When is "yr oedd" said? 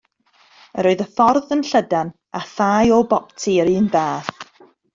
0.83-1.03